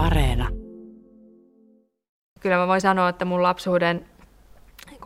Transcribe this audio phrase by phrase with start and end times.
[0.00, 0.48] Areena.
[2.40, 4.06] Kyllä mä voin sanoa, että mun lapsuuden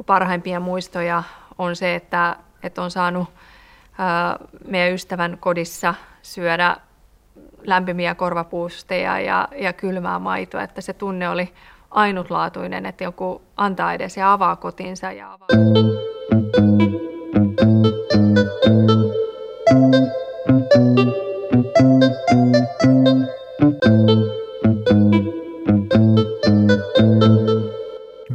[0.07, 1.23] parhaimpia muistoja
[1.59, 3.29] on se, että, että on saanut
[4.69, 6.77] meidän ystävän kodissa syödä
[7.63, 11.53] lämpimiä korvapuusteja ja, ja kylmää maitoa, että se tunne oli
[11.91, 15.13] ainutlaatuinen, että joku antaa edes ja avaa kotinsa.
[15.13, 15.49] Ja avaa.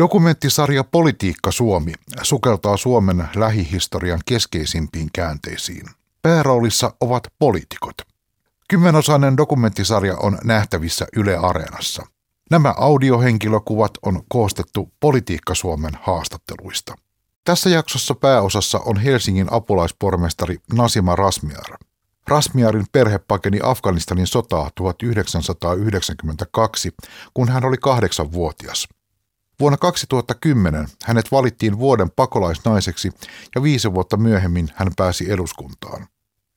[0.10, 5.86] Dokumenttisarja Politiikka Suomi sukeltaa Suomen lähihistorian keskeisimpiin käänteisiin.
[6.22, 7.96] Pääroolissa ovat poliitikot.
[8.70, 12.06] Kymmenosainen dokumenttisarja on nähtävissä Yle Areenassa.
[12.52, 16.96] Nämä audiohenkilökuvat on koostettu Politiikka Suomen haastatteluista.
[17.44, 21.78] Tässä jaksossa pääosassa on Helsingin apulaispormestari Nasima Rasmiar.
[22.28, 26.92] Rasmiarin perhe pakeni Afganistanin sotaa 1992,
[27.34, 28.88] kun hän oli kahdeksanvuotias.
[29.60, 33.12] Vuonna 2010 hänet valittiin vuoden pakolaisnaiseksi
[33.56, 36.08] ja viisi vuotta myöhemmin hän pääsi eduskuntaan.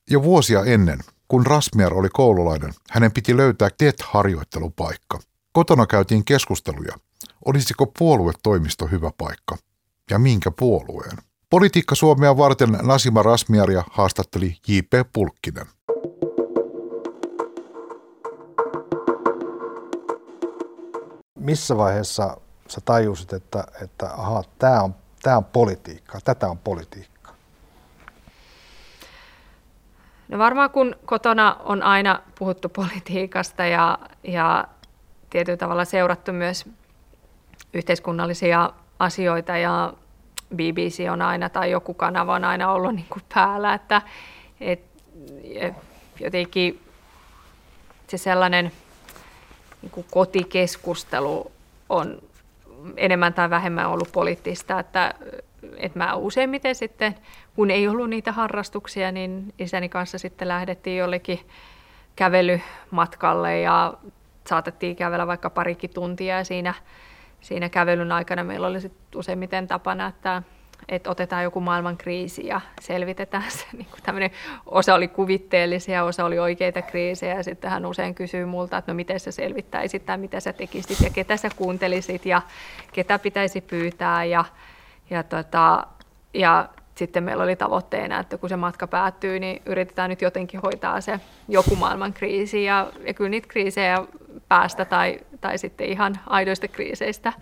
[0.09, 5.19] Jo vuosia ennen, kun Rasmiar oli koululainen, hänen piti löytää TET-harjoittelupaikka.
[5.53, 6.95] Kotona käytiin keskusteluja,
[7.45, 9.57] olisiko puoluetoimisto hyvä paikka
[10.09, 11.17] ja minkä puolueen.
[11.49, 15.13] Politiikka Suomea varten Nasima Rasmiaria haastatteli J.P.
[15.13, 15.65] Pulkkinen.
[21.39, 27.31] Missä vaiheessa sä tajusit, että, että aha, tämä on, tää on politiikkaa, tätä on politiikka?
[30.27, 34.67] No varmaan kun kotona on aina puhuttu politiikasta ja, ja
[35.29, 36.65] tietyllä tavalla seurattu myös
[37.73, 38.69] yhteiskunnallisia
[38.99, 39.93] asioita ja
[40.55, 44.01] BBC on aina tai joku kanava on aina ollut niin kuin päällä, että
[44.61, 44.81] et,
[46.19, 46.81] jotenkin
[48.07, 48.71] se sellainen
[49.81, 51.51] niin kuin kotikeskustelu
[51.89, 52.21] on
[52.97, 55.13] enemmän tai vähemmän ollut poliittista, että,
[55.77, 57.15] että mä useimmiten sitten,
[57.55, 61.39] kun ei ollut niitä harrastuksia, niin isäni kanssa sitten lähdettiin jollekin
[62.15, 63.93] kävelymatkalle ja
[64.47, 66.73] saatettiin kävellä vaikka parikin tuntia ja siinä,
[67.41, 70.43] siinä kävelyn aikana meillä oli sitten useimmiten tapana, että,
[70.89, 73.65] että otetaan joku maailman kriisi ja selvitetään se.
[73.77, 74.31] Niin kuin
[74.65, 77.43] osa oli kuvitteellisia, osa oli oikeita kriisejä.
[77.43, 81.09] Sitten hän usein kysyy multa, että no miten sä selvittäisit tai mitä sä tekisit ja
[81.09, 82.41] ketä sä kuuntelisit ja
[82.93, 84.25] ketä pitäisi pyytää.
[84.25, 84.45] Ja,
[85.09, 85.87] ja, tota,
[86.33, 91.01] ja sitten meillä oli tavoitteena, että kun se matka päättyy, niin yritetään nyt jotenkin hoitaa
[91.01, 92.63] se joku maailman kriisi.
[92.63, 94.03] Ja, ja kyllä niitä kriisejä
[94.47, 97.33] päästä tai, tai sitten ihan aidoista kriiseistä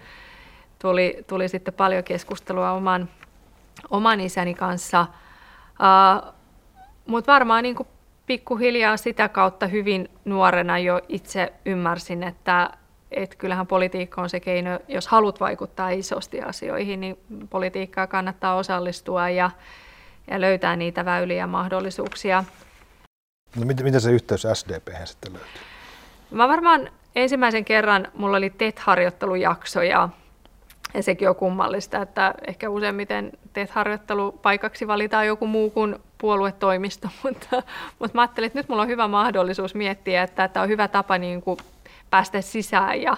[0.81, 3.09] tuli, tuli sitten paljon keskustelua oman,
[3.89, 5.01] oman isäni kanssa.
[5.01, 6.33] Uh,
[7.05, 7.75] Mutta varmaan niin
[8.25, 12.69] pikkuhiljaa sitä kautta hyvin nuorena jo itse ymmärsin, että
[13.11, 17.17] et kyllähän politiikka on se keino, jos haluat vaikuttaa isosti asioihin, niin
[17.49, 19.51] politiikkaa kannattaa osallistua ja,
[20.27, 22.43] ja löytää niitä väyliä ja mahdollisuuksia.
[23.55, 25.61] No, miten, miten se yhteys SDP sitten löytyy?
[26.31, 30.09] Mä varmaan ensimmäisen kerran mulla oli TET-harjoittelujakso ja,
[30.94, 37.63] ja sekin on kummallista, että ehkä useimmiten TET-harjoittelupaikaksi valitaan joku muu kuin puoluetoimisto, mutta,
[38.00, 41.18] mutta mä ajattelin, että nyt mulla on hyvä mahdollisuus miettiä, että tämä on hyvä tapa
[41.18, 41.57] niin kuin
[42.09, 43.18] päästä sisään ja,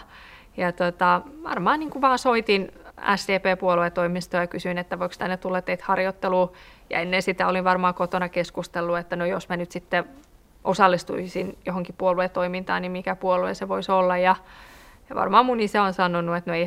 [0.57, 2.71] ja tota, varmaan niin kuin vaan soitin
[3.15, 6.51] SDP-puoluetoimistoon ja kysyin, että voiko tänne tulla teitä harjoitteluun.
[6.89, 10.05] Ja ennen sitä olin varmaan kotona keskustellut, että no jos mä nyt sitten
[10.63, 14.17] osallistuisin johonkin puoluetoimintaan, niin mikä puolue se voisi olla.
[14.17, 14.35] Ja,
[15.09, 16.65] ja varmaan mun isä on sanonut, että no ei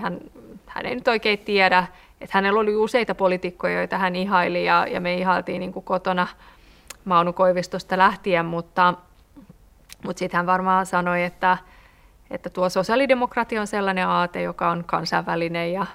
[0.67, 1.87] hän, ei nyt oikein tiedä,
[2.21, 6.27] että hänellä oli useita poliitikkoja, joita hän ihaili ja, ja me ihailtiin niin kuin kotona
[7.05, 8.95] Mauno Koivistosta lähtien, mutta,
[10.05, 11.59] mutta sitten hän varmaan sanoi, että,
[12.31, 15.87] että tuo sosiaalidemokratia on sellainen aate, joka on kansainvälinen ja,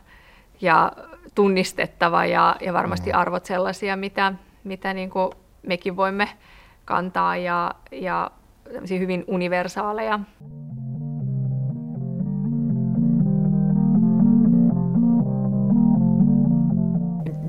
[0.61, 0.91] ja
[1.35, 3.19] tunnistettava ja, ja varmasti mm.
[3.19, 4.33] arvot sellaisia, mitä,
[4.63, 5.31] mitä niin kuin
[5.67, 6.29] mekin voimme
[6.85, 8.31] kantaa ja, ja
[8.89, 10.19] hyvin universaaleja.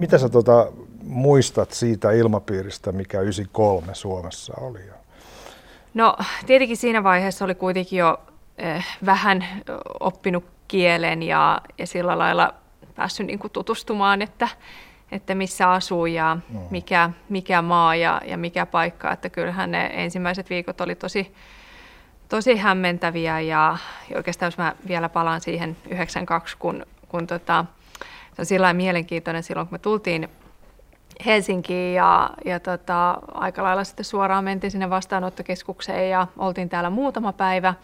[0.03, 0.67] Mitä sä tuota,
[1.03, 4.81] muistat siitä ilmapiiristä, mikä 93 Suomessa oli?
[5.95, 6.17] No
[6.47, 8.21] tietenkin siinä vaiheessa oli kuitenkin jo
[8.59, 9.47] eh, vähän
[10.01, 12.55] oppinut kielen ja, ja sillä lailla
[12.95, 14.49] päässyt niin kuin tutustumaan, että,
[15.13, 16.61] että missä asuu ja no.
[16.71, 19.13] mikä, mikä maa ja, ja mikä paikka.
[19.13, 21.35] Että kyllähän ne ensimmäiset viikot oli tosi,
[22.29, 23.77] tosi hämmentäviä ja,
[24.11, 27.65] ja oikeastaan jos mä vielä palaan siihen 92, kun, kun tota,
[28.35, 30.29] se on sillä mielenkiintoinen silloin, kun me tultiin
[31.27, 37.33] Helsinkiin ja, ja tota, aika lailla sitten suoraan mentiin sinne vastaanottokeskukseen ja oltiin täällä muutama
[37.33, 37.75] päivä.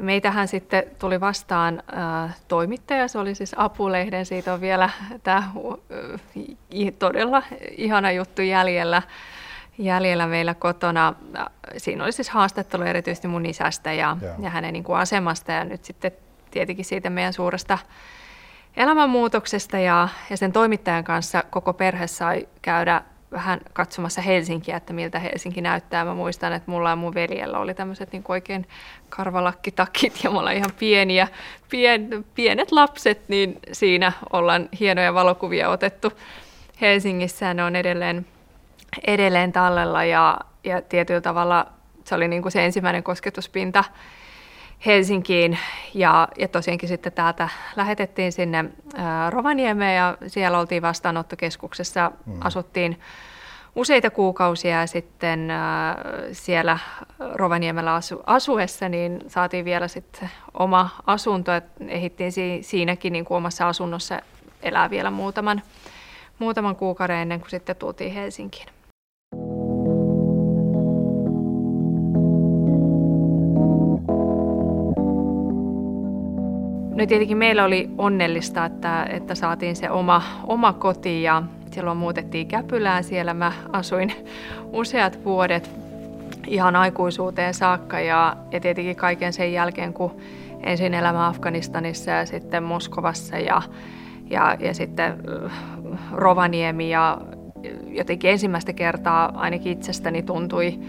[0.00, 4.90] Meitähän sitten tuli vastaan äh, toimittaja, se oli siis Apulehden, siitä on vielä
[5.22, 7.42] tämä äh, todella
[7.76, 9.02] ihana juttu jäljellä,
[9.78, 11.14] jäljellä meillä kotona.
[11.76, 15.52] Siinä oli siis haastattelu erityisesti mun isästä ja, ja hänen niin kuin asemasta.
[15.52, 16.12] Ja nyt sitten
[16.50, 17.78] tietenkin siitä meidän suuresta
[18.76, 23.02] elämänmuutoksesta ja, ja sen toimittajan kanssa koko perhe sai käydä
[23.32, 26.04] vähän katsomassa Helsinkiä, että miltä Helsinki näyttää.
[26.04, 28.66] Mä muistan, että mulla ja mun veljellä oli tämmöiset niin oikein
[29.08, 31.28] karvalakkitakit ja me ollaan ihan pieniä,
[31.70, 36.12] pien, pienet lapset, niin siinä ollaan hienoja valokuvia otettu
[36.80, 37.54] Helsingissä.
[37.54, 38.26] Ne on edelleen,
[39.06, 41.66] edelleen tallella ja, ja tietyllä tavalla
[42.04, 43.84] se oli niin kuin se ensimmäinen kosketuspinta
[44.86, 45.58] Helsinkiin
[45.94, 48.64] ja, ja tosiaankin sitten täältä lähetettiin sinne
[48.94, 52.34] ää, Rovaniemeen ja siellä oltiin vastaanottokeskuksessa, mm.
[52.40, 53.00] asuttiin
[53.76, 55.98] useita kuukausia ja sitten ää,
[56.32, 56.78] siellä
[57.34, 63.36] Rovaniemellä asu, asuessa niin saatiin vielä sitten oma asunto, että ehdittiin si, siinäkin niin kuin
[63.36, 64.20] omassa asunnossa
[64.62, 65.62] elää vielä muutaman,
[66.38, 68.75] muutaman kuukauden ennen kuin sitten tultiin Helsinkiin.
[76.96, 82.48] No tietenkin meillä oli onnellista, että, että saatiin se oma, oma koti ja silloin muutettiin
[82.48, 83.04] Käpylään.
[83.04, 84.12] Siellä mä asuin
[84.72, 85.70] useat vuodet
[86.46, 90.16] ihan aikuisuuteen saakka ja, ja tietenkin kaiken sen jälkeen, kun
[90.62, 93.62] ensin elämä Afganistanissa ja sitten Moskovassa ja,
[94.30, 95.12] ja, ja sitten
[95.44, 95.52] äh,
[96.12, 97.18] Rovaniemi ja
[97.86, 100.80] jotenkin ensimmäistä kertaa ainakin itsestäni tuntui,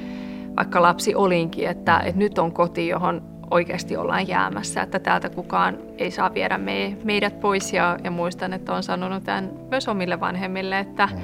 [0.57, 5.77] vaikka lapsi olinkin, että, että nyt on koti, johon oikeasti ollaan jäämässä, että täältä kukaan
[5.97, 10.19] ei saa viedä me, meidät pois ja, ja muistan, että olen sanonut tämän myös omille
[10.19, 11.19] vanhemmille, että, mm.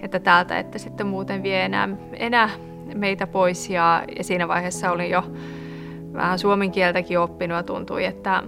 [0.00, 2.50] että täältä että sitten muuten vie enää, enää
[2.94, 5.24] meitä pois ja, ja siinä vaiheessa olin jo
[6.12, 8.42] vähän suomen kieltäkin oppinut ja tuntui, että,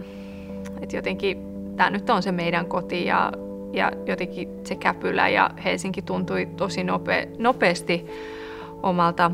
[0.81, 3.33] että jotenkin tämä nyt on se meidän koti ja,
[3.73, 8.07] ja jotenkin se Käpylä ja Helsinki tuntui tosi nope, nopeasti
[8.83, 9.31] omalta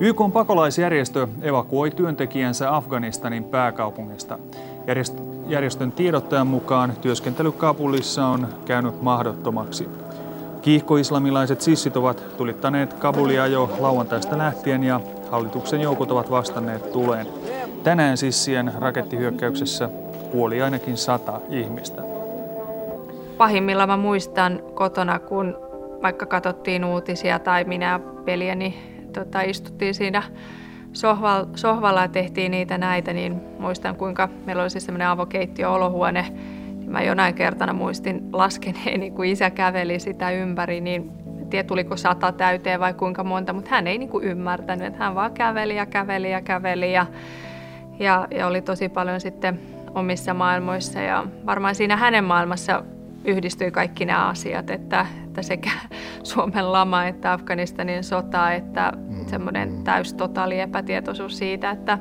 [0.00, 4.38] YK pakolaisjärjestö evakuoi työntekijänsä Afganistanin pääkaupungista.
[5.48, 9.88] Järjestön tiedottajan mukaan työskentely Kabulissa on käynyt mahdottomaksi.
[10.62, 15.00] Kiihkoislamilaiset sissit ovat tulittaneet Kabulia jo lauantaista lähtien ja
[15.30, 17.26] hallituksen joukot ovat vastanneet tuleen.
[17.82, 19.90] Tänään sissien rakettihyökkäyksessä
[20.32, 22.02] kuoli ainakin sata ihmistä.
[23.38, 25.56] Pahimmillaan mä muistan kotona, kun
[26.02, 30.22] vaikka katsottiin uutisia tai minä peliäni tota, istuttiin siinä
[30.92, 36.26] sohval, sohvalla ja tehtiin niitä näitä, niin muistan kuinka meillä oli siis semmoinen avokeittiö-olohuone.
[36.78, 41.12] Niin mä jonain kertana muistin laskeneeni, kun isä käveli sitä ympäri, niin
[41.50, 45.14] tiedä tuliko sata täyteen vai kuinka monta, mutta hän ei niin kuin ymmärtänyt, että hän
[45.14, 47.06] vaan käveli ja käveli ja käveli ja,
[47.98, 49.60] ja, ja oli tosi paljon sitten
[49.94, 52.84] omissa maailmoissa ja varmaan siinä hänen maailmassa
[53.24, 55.70] yhdistyi kaikki nämä asiat, että, että sekä
[56.22, 59.26] Suomen lama että Afganistanin sota, että mm.
[59.26, 59.84] semmoinen mm.
[59.84, 61.98] täys totaali epätietoisuus siitä, että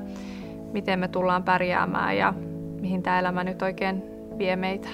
[0.71, 2.33] miten me tullaan pärjäämään ja
[2.81, 4.03] mihin tämä elämä nyt oikein
[4.37, 4.89] vie meitä.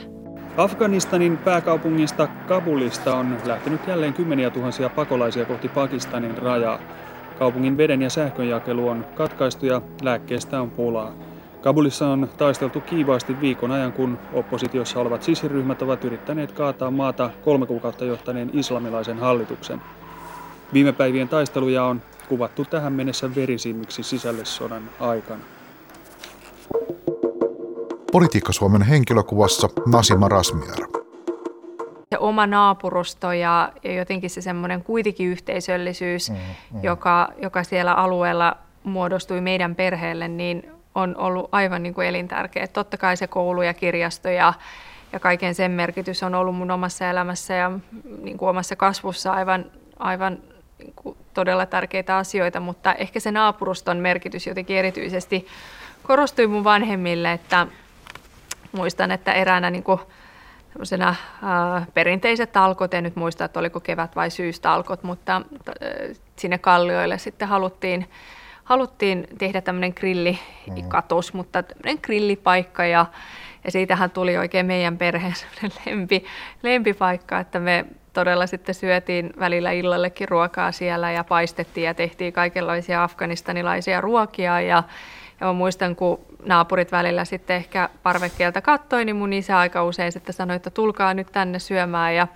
[0.57, 6.79] Afganistanin pääkaupungista Kabulista on lähtenyt jälleen kymmeniä tuhansia pakolaisia kohti Pakistanin rajaa.
[7.39, 11.28] Kaupungin veden ja sähkönjakelu on katkaistu ja lääkkeestä on pulaa.
[11.61, 17.65] Kabulissa on taisteltu kiivaasti viikon ajan, kun oppositiossa olevat sisiryhmät ovat yrittäneet kaataa maata kolme
[17.65, 19.81] kuukautta johtaneen islamilaisen hallituksen.
[20.73, 25.41] Viime päivien taisteluja on kuvattu tähän mennessä verisimmiksi sisällissodan aikana.
[28.11, 30.79] Politiikka Suomen henkilökuvassa Nasima Rasmiar.
[32.09, 36.35] Se oma naapurusto ja, ja jotenkin se semmoinen kuitenkin yhteisöllisyys, mm,
[36.73, 36.83] mm.
[36.83, 42.67] Joka, joka siellä alueella muodostui meidän perheelle, niin on ollut aivan niin kuin elintärkeä.
[42.67, 44.53] Totta kai se koulu ja kirjasto ja,
[45.13, 47.71] ja kaiken sen merkitys on ollut mun omassa elämässä ja
[48.21, 49.65] niin kuin omassa kasvussa aivan,
[49.99, 50.37] aivan
[50.79, 55.47] niin kuin todella tärkeitä asioita, mutta ehkä se naapuruston merkitys jotenkin erityisesti
[56.03, 57.67] korostui mun vanhemmille, että
[58.71, 59.99] muistan, että eräänä niin kuin
[61.43, 65.41] ää, perinteiset talkot, en nyt muista, että oliko kevät vai syystalkot, mutta ää,
[66.35, 68.09] sinne kallioille sitten haluttiin
[68.69, 71.37] haluttiin tehdä tämmöinen grillikatos, mm.
[71.37, 73.05] mutta tämmöinen grillipaikka ja,
[73.63, 75.33] ja siitähän tuli oikein meidän perheen
[75.85, 76.25] lempi,
[76.63, 83.03] lempipaikka, että me todella sitten syötiin välillä illallekin ruokaa siellä ja paistettiin ja tehtiin kaikenlaisia
[83.03, 84.83] afganistanilaisia ruokia ja,
[85.39, 90.11] ja mä muistan, kun naapurit välillä sitten ehkä parvekkeelta kattoi, niin mun isä aika usein
[90.11, 92.27] sitten sanoi, että tulkaa nyt tänne syömään ja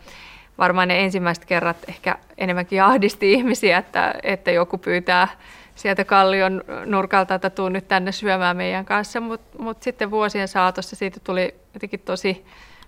[0.58, 5.28] varmaan ne ensimmäiset kerrat ehkä enemmänkin ahdisti ihmisiä, että, että joku pyytää
[5.76, 10.96] sieltä kallion nurkalta, että tuu nyt tänne syömään meidän kanssa, mutta mut sitten vuosien saatossa
[10.96, 12.46] siitä tuli jotenkin tosi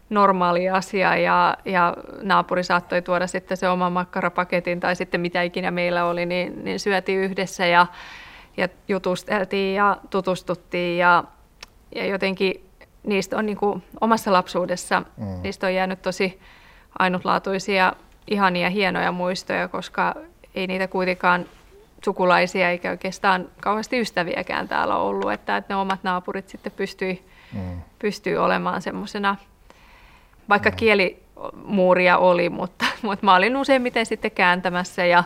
[0.10, 5.72] normaali asia ja, ja naapuri saattoi tuoda sitten se oman makkarapaketin tai sitten mitä ikinä
[5.72, 7.88] meillä oli, niin, niin syötiin yhdessä ja,
[8.58, 11.24] ja jutusteltiin ja tutustuttiin ja,
[11.96, 12.66] ja jotenkin
[13.04, 15.42] niistä on niin kuin omassa lapsuudessa, mm.
[15.42, 16.40] niistä on jäänyt tosi
[17.00, 17.94] ainutlaatuisia,
[18.28, 20.16] ihania, hienoja muistoja, koska
[20.56, 21.46] ei niitä kuitenkaan
[22.06, 27.82] sukulaisia eikä oikeastaan kauheasti ystäviäkään täällä ollut, että, että ne omat naapurit sitten pystyi, mm.
[28.00, 29.36] pystyi olemaan semmoisena,
[30.50, 30.76] vaikka mm.
[30.76, 35.24] kielimuuria oli, mutta, mutta mä olin useimmiten sitten kääntämässä ja,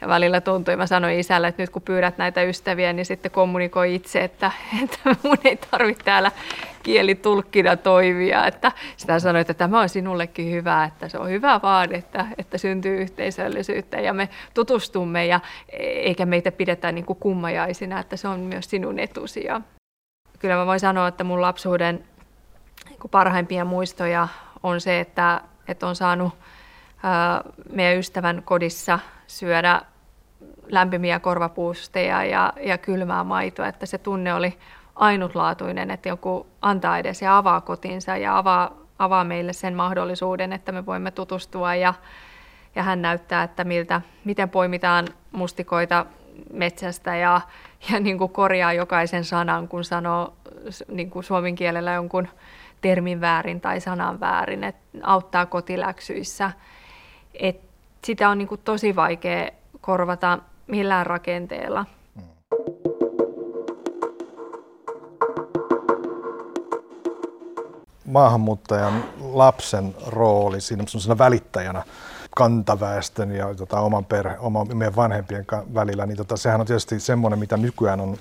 [0.00, 3.94] ja välillä tuntui, mä sanoin isälle, että nyt kun pyydät näitä ystäviä, niin sitten kommunikoi
[3.94, 6.32] itse, että, että mun ei tarvitse täällä
[6.86, 8.46] kielitulkkina toimia.
[8.46, 12.58] Että sitä sanoin, että tämä on sinullekin hyvä, että se on hyvä vaan, että, että
[12.58, 15.40] syntyy yhteisöllisyyttä ja me tutustumme ja
[15.78, 19.44] eikä meitä pidetä niin kuin kummajaisina, että se on myös sinun etusi.
[19.44, 19.60] Ja
[20.38, 22.04] kyllä mä voin sanoa, että mun lapsuuden
[22.88, 24.28] niin parhaimpia muistoja
[24.62, 26.32] on se, että, että on saanut
[27.72, 29.82] meidän ystävän kodissa syödä
[30.68, 34.58] lämpimiä korvapuusteja ja, ja kylmää maitoa, että se tunne oli
[34.96, 40.72] ainutlaatuinen, että joku antaa edes ja avaa kotinsa ja avaa, avaa meille sen mahdollisuuden, että
[40.72, 41.94] me voimme tutustua ja,
[42.74, 46.06] ja hän näyttää, että miltä, miten poimitaan mustikoita
[46.52, 47.40] metsästä ja,
[47.92, 50.32] ja niin kuin korjaa jokaisen sanan, kun sanoo
[50.88, 52.28] niin kuin suomen kielellä jonkun
[52.80, 56.50] termin väärin tai sanan väärin, että auttaa kotiläksyissä.
[57.34, 57.60] Et
[58.04, 59.50] sitä on niin kuin tosi vaikea
[59.80, 61.86] korvata millään rakenteella.
[68.06, 70.84] Maahanmuuttajan lapsen rooli siinä
[71.18, 71.82] välittäjänä
[72.36, 77.38] kantaväestön ja tota, oman perhe, oman, meidän vanhempien välillä, niin tota, sehän on tietysti semmoinen,
[77.38, 78.16] mitä nykyään on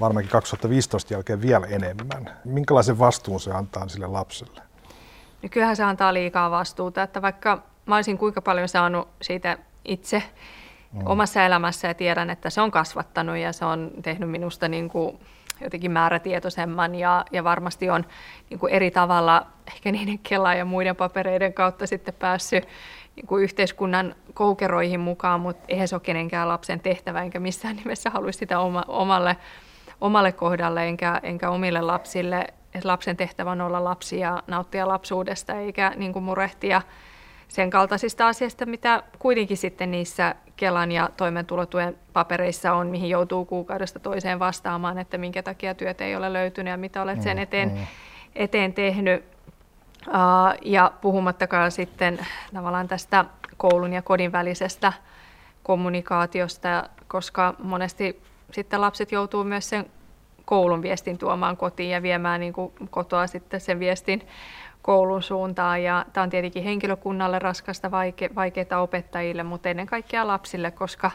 [0.00, 2.30] varmaankin 2015 jälkeen vielä enemmän.
[2.44, 4.62] Minkälaisen vastuun se antaa sille lapselle?
[5.42, 10.22] No kyllähän se antaa liikaa vastuuta, että vaikka mä olisin kuinka paljon saanut siitä itse
[10.92, 11.06] mm.
[11.06, 15.18] omassa elämässä ja tiedän, että se on kasvattanut ja se on tehnyt minusta niin kuin
[15.60, 18.04] jotenkin määrätietoisemman ja, ja varmasti on
[18.50, 22.68] niin kuin eri tavalla ehkä niiden Kelan ja muiden papereiden kautta sitten päässyt
[23.16, 28.10] niin kuin yhteiskunnan koukeroihin mukaan, mutta eihän se ole kenenkään lapsen tehtävä, enkä missään nimessä
[28.10, 29.36] halua sitä oma, omalle,
[30.00, 32.46] omalle kohdalle enkä, enkä omille lapsille.
[32.74, 36.82] Et lapsen tehtävä on olla lapsi ja nauttia lapsuudesta eikä niin kuin murehtia
[37.48, 43.98] sen kaltaisista asioista, mitä kuitenkin sitten niissä Kelan ja toimeentulotuen papereissa on, mihin joutuu kuukaudesta
[44.00, 47.68] toiseen vastaamaan, että minkä takia työt ei ole löytynyt ja mitä olet sen mm, eteen,
[47.68, 47.86] mm.
[48.34, 49.24] eteen tehnyt.
[50.08, 50.14] Uh,
[50.62, 52.18] ja puhumattakaan sitten
[52.54, 53.24] tavallaan tästä
[53.56, 54.92] koulun ja kodin välisestä
[55.62, 59.86] kommunikaatiosta, koska monesti sitten lapset joutuu myös sen
[60.44, 64.22] koulun viestin tuomaan kotiin ja viemään niin kuin kotoa sitten sen viestin
[64.82, 65.82] koulun suuntaan.
[65.82, 71.10] Ja tämä on tietenkin henkilökunnalle raskasta, vaike- vaikeaa opettajille, mutta ennen kaikkea lapsille, koska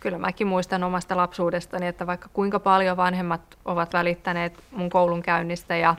[0.00, 5.76] kyllä mäkin muistan omasta lapsuudestani, että vaikka kuinka paljon vanhemmat ovat välittäneet mun koulun käynnistä
[5.76, 5.96] ja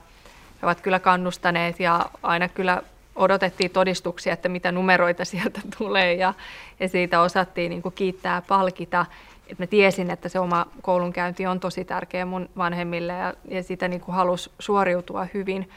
[0.61, 2.81] he ovat kyllä kannustaneet ja aina kyllä
[3.15, 6.33] odotettiin todistuksia, että mitä numeroita sieltä tulee ja,
[6.79, 9.05] ja siitä osattiin niin kuin kiittää ja palkita.
[9.47, 13.87] Et mä tiesin, että se oma koulunkäynti on tosi tärkeä mun vanhemmille ja, ja sitä
[13.87, 15.69] niin kuin halusi suoriutua hyvin,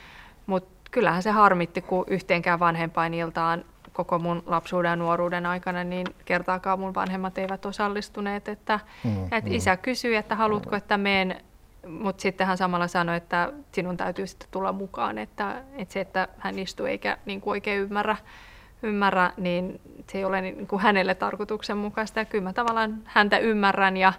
[0.47, 6.79] mutta kyllähän se harmitti, kun yhteenkään vanhempainiltaan koko mun lapsuuden ja nuoruuden aikana, niin kertaakaan
[6.79, 8.49] mun vanhemmat eivät osallistuneet.
[8.49, 9.57] Että, mm, että mm.
[9.57, 11.37] isä kysyi, että haluatko, että meen,
[11.89, 15.19] mutta sitten hän samalla sanoi, että sinun täytyy sitten tulla mukaan.
[15.19, 18.17] Että, että se, että hän istuu eikä niin kuin oikein ymmärrä,
[18.83, 22.19] ymmärrä, niin se ei ole niin kuin hänelle tarkoituksenmukaista.
[22.19, 24.13] Ja kyllä mä tavallaan häntä ymmärrän ja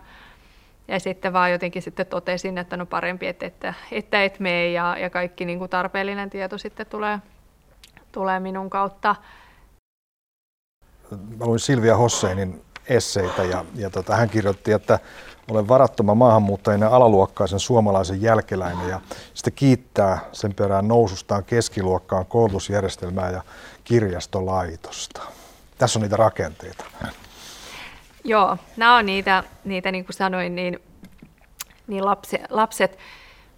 [0.87, 4.97] ja sitten vaan jotenkin sitten totesin, että no parempi, että, että, että et mene ja,
[4.99, 7.19] ja kaikki niin kuin tarpeellinen tieto sitten tulee,
[8.11, 9.15] tulee minun kautta.
[11.11, 14.99] Mä luin Silvia Hosseinin esseitä ja, ja tota, hän kirjoitti, että
[15.51, 19.01] olen varattoma maahanmuuttajien alaluokkaisen suomalaisen jälkeläinen ja
[19.33, 23.41] sitten kiittää sen perään nousustaan keskiluokkaan koulutusjärjestelmää ja
[23.83, 25.21] kirjastolaitosta.
[25.77, 26.85] Tässä on niitä rakenteita.
[28.25, 30.79] Joo, nämä on niitä, niitä niin kuin sanoin, niin,
[31.87, 32.97] niin lapsi, lapset,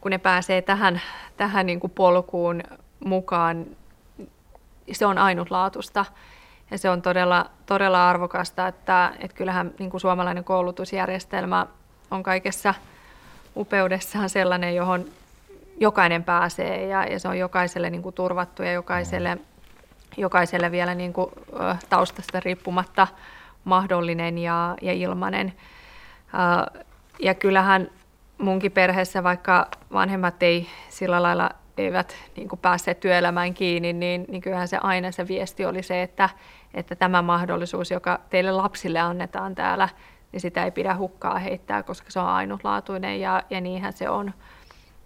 [0.02, 1.02] kun ne pääsee tähän,
[1.38, 2.64] tähän niin kuin polkuun
[3.06, 3.66] mukaan,
[4.92, 6.06] se on ainutlaatusta.
[6.72, 11.68] Ja se on todella, todella arvokasta, että, että kyllähän niin kuin suomalainen koulutusjärjestelmä
[12.12, 12.74] on kaikessa
[13.56, 15.06] upeudessaan sellainen, johon
[15.80, 19.38] jokainen pääsee ja, ja se on jokaiselle niin kuin turvattu ja jokaiselle,
[20.18, 21.32] jokaiselle vielä niin kuin,
[21.90, 23.08] taustasta riippumatta
[23.68, 25.54] mahdollinen ja, ja ilmainen.
[27.20, 27.90] Ja kyllähän
[28.38, 34.42] munkin perheessä, vaikka vanhemmat ei sillä lailla eivät niin kuin päässeet työelämään kiinni, niin, niin
[34.42, 36.30] kyllähän se aina se viesti oli se, että,
[36.74, 39.90] että tämä mahdollisuus, joka teille lapsille annetaan täällä,
[40.32, 44.34] niin sitä ei pidä hukkaa heittää, koska se on ainutlaatuinen ja, ja niinhän se on.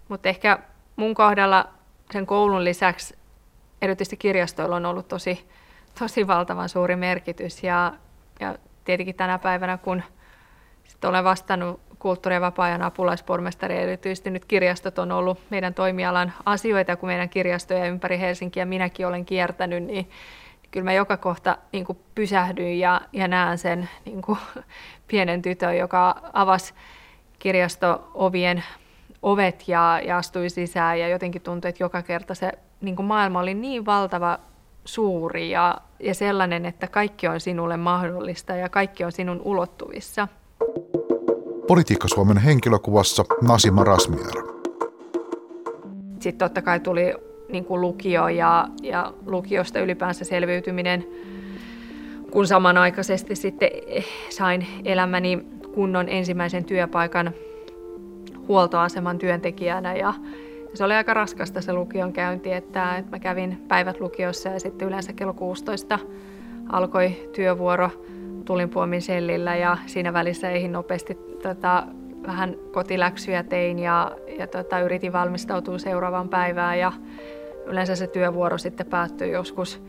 [0.09, 0.59] Mutta ehkä
[0.95, 1.67] mun kohdalla
[2.11, 3.17] sen koulun lisäksi
[3.81, 5.49] erityisesti kirjastoilla on ollut tosi,
[5.99, 7.93] tosi valtavan suuri merkitys ja,
[8.41, 10.03] ja tietenkin tänä päivänä, kun
[10.83, 16.95] sitten olen vastannut kulttuuri- ja vapaa-ajan apulaispormestari, erityisesti nyt kirjastot on ollut meidän toimialan asioita,
[16.95, 20.09] kun meidän kirjastoja ympäri Helsinkiä minäkin olen kiertänyt, niin
[20.71, 24.39] kyllä mä joka kohta niin kuin pysähdyin ja, ja näen sen niin kuin
[25.07, 26.73] pienen tytön, joka avasi
[27.39, 28.63] kirjasto-ovien
[29.21, 30.99] ovet ja, ja astui sisään.
[30.99, 34.39] Ja jotenkin tuntui, että joka kerta se niin kuin maailma oli niin valtava
[34.85, 40.27] suuri ja, ja sellainen, että kaikki on sinulle mahdollista ja kaikki on sinun ulottuvissa.
[41.67, 44.43] Politiikka Suomen henkilökuvassa Nasima Rasmier.
[46.19, 47.13] Sitten totta kai tuli
[47.49, 51.07] niin kuin lukio ja, ja lukiosta ylipäänsä selviytyminen,
[52.31, 53.69] kun samanaikaisesti sitten
[54.29, 57.33] sain elämäni kunnon ensimmäisen työpaikan
[58.47, 60.13] huoltoaseman työntekijänä ja
[60.73, 64.87] se oli aika raskasta se lukion käynti, että, että mä kävin päivät lukiossa ja sitten
[64.87, 65.99] yleensä kello 16
[66.69, 67.89] alkoi työvuoro
[68.45, 71.83] tulin puomin sellillä ja siinä välissä eihin nopeasti tota,
[72.27, 76.91] vähän kotiläksyjä tein ja, ja tota, yritin valmistautua seuraavaan päivään ja
[77.65, 79.81] yleensä se työvuoro sitten päättyi joskus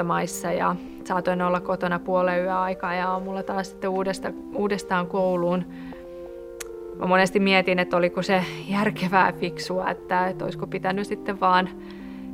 [0.00, 5.06] 10-11 maissa ja saatoin olla kotona puolen yön aikaa ja aamulla taas sitten uudesta, uudestaan
[5.06, 5.64] kouluun.
[6.98, 11.68] Mä monesti mietin, että oliko se järkevää fiksua, että, että olisiko pitänyt sitten vaan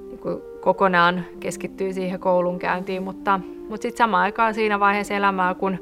[0.08, 5.78] niin kokonaan keskittyä siihen koulunkäyntiin, mutta, mutta sitten samaan aikaan siinä vaiheessa elämää, kun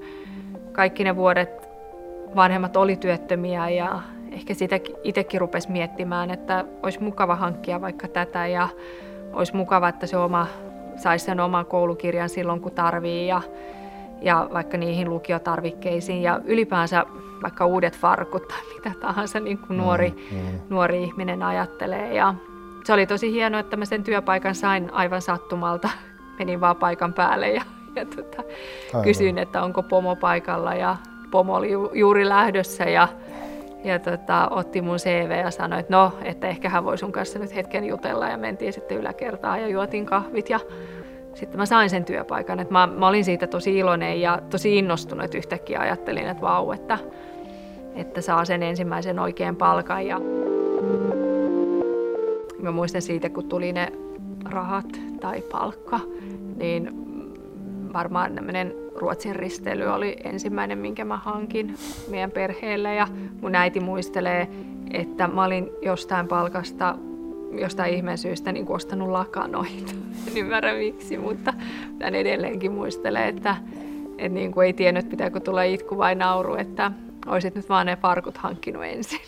[0.73, 1.69] kaikki ne vuodet
[2.37, 4.01] vanhemmat oli työttömiä ja
[4.33, 8.69] ehkä sitä itsekin rupesi miettimään, että olisi mukava hankkia vaikka tätä ja
[9.33, 10.47] olisi mukava, että se oma
[10.97, 13.43] saisi sen oman koulukirjan silloin, kun tarvii ja,
[14.23, 17.07] ja vaikka niihin lukiotarvikkeisiin ja ylipäänsä
[17.43, 20.61] vaikka uudet farkut tai mitä tahansa niin kuin nuori, mm, mm.
[20.69, 22.15] nuori ihminen ajattelee.
[22.15, 22.35] Ja
[22.85, 25.89] se oli tosi hienoa, että mä sen työpaikan sain aivan sattumalta.
[26.39, 27.63] Menin vaan paikan päälle ja,
[27.97, 28.43] ja tota,
[29.03, 30.97] kysyin, että onko pomo paikalla ja
[31.31, 33.09] pomo oli ju, juuri lähdössä ja,
[33.85, 37.39] ja tota, otti mun CV ja sanoi, että no, että ehkä hän voi sun kanssa
[37.39, 40.61] nyt hetken jutella ja mentiin sitten yläkertaan ja juotiin kahvit ja
[41.39, 42.61] sitten mä sain sen työpaikan.
[42.61, 46.73] Että mä, mä olin siitä tosi iloinen ja tosi innostunut, että yhtäkkiä ajattelin, että vau,
[46.73, 46.99] että,
[47.95, 50.07] että saa sen ensimmäisen oikean palkan.
[50.07, 50.21] Ja
[52.63, 53.93] mä muistan siitä, kun tuli ne
[54.45, 54.87] rahat
[55.21, 56.01] tai palkka,
[56.57, 56.91] niin
[57.93, 61.75] varmaan tämmöinen Ruotsin risteily oli ensimmäinen, minkä mä hankin
[62.11, 62.95] meidän perheelle.
[62.95, 63.09] Ja
[63.41, 64.49] mun äiti muistelee,
[64.93, 66.95] että mä olin jostain palkasta
[67.53, 69.93] jostain ihmeen syystä niin ostanut lakanoita.
[70.27, 71.55] En ymmärrä miksi, mutta
[72.03, 73.57] hän edelleenkin muistelee, että,
[74.19, 76.93] että niin kuin ei tiennyt, pitääkö tulla itku vai nauru, että
[77.27, 79.21] olisit nyt vaan ne farkut hankkinut ensin.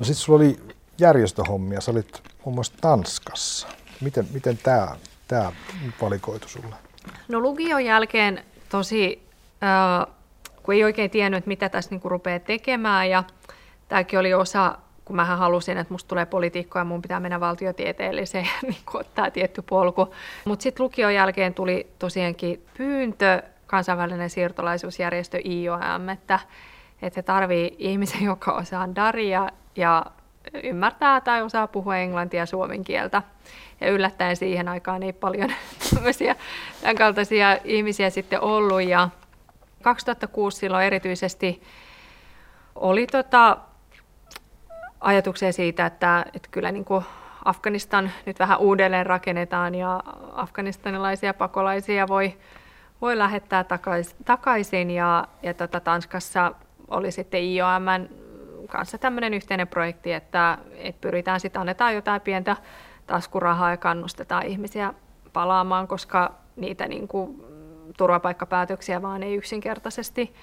[0.00, 0.56] No sitten sulla oli
[1.00, 3.68] järjestöhommia, sä olit muun muassa Tanskassa.
[4.00, 4.96] Miten, miten tämä
[5.28, 5.52] tää
[6.02, 6.74] valikoitu sulle?
[7.28, 9.22] No lukion jälkeen tosi,
[9.62, 10.15] äh,
[10.66, 13.24] kun ei oikein tiennyt, mitä tässä niinku rupeaa tekemään ja
[13.88, 18.44] tämäkin oli osa, kun mä halusin, että musta tulee poliitikko ja mun pitää mennä valtiotieteelliseen
[18.52, 20.14] ja niin ottaa tietty polku.
[20.44, 26.38] Mutta sitten lukion jälkeen tuli tosiaankin pyyntö kansainvälinen siirtolaisuusjärjestö IOM, että,
[27.02, 30.06] että he tarvii ihmisen, joka osaa daria ja
[30.62, 33.22] ymmärtää tai osaa puhua englantia ja suomen kieltä.
[33.80, 35.52] Ja yllättäen siihen aikaan ei paljon
[35.94, 36.36] tämmöisiä
[36.80, 38.82] tämän kaltaisia ihmisiä sitten ollut.
[38.82, 39.08] Ja
[39.86, 41.62] 2006 silloin erityisesti
[42.74, 43.58] oli tota
[45.00, 47.04] ajatuksia siitä, että, että kyllä niin kuin
[47.44, 52.34] Afganistan nyt vähän uudelleen rakennetaan ja afganistanilaisia pakolaisia voi,
[53.00, 53.64] voi lähettää
[54.24, 54.90] takaisin.
[54.90, 56.52] Ja, ja tota Tanskassa
[56.88, 57.84] oli sitten IOM
[58.68, 62.56] kanssa tämmöinen yhteinen projekti, että, että pyritään sitten, annetaan jotain pientä
[63.06, 64.94] taskurahaa ja kannustetaan ihmisiä
[65.32, 67.45] palaamaan, koska niitä niin kuin,
[67.96, 70.34] turvapaikkapäätöksiä vaan ei yksinkertaisesti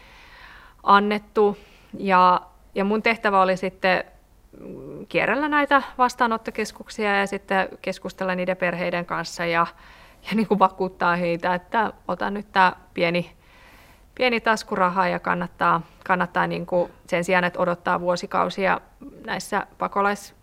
[0.84, 1.58] annettu.
[1.98, 2.42] Ja,
[2.76, 4.04] ja mun tehtävä oli sitten
[5.10, 9.68] kierrellä näitä vastaanottokeskuksia ja sitten keskustella niiden perheiden kanssa ja,
[10.30, 13.36] ja niin kuin vakuuttaa heitä, että otan nyt tämä pieni
[14.16, 18.82] pieni taskuraha ja kannattaa, kannattaa niin kuin sen sijaan, että odottaa vuosikausia
[19.26, 20.36] näissä pakolais